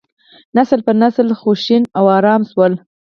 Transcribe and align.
نسل 0.57 0.79
په 0.87 0.93
نسل 1.01 1.27
غوښین 1.39 1.83
او 1.97 2.05
ارام 2.17 2.41
شول. 2.51 2.73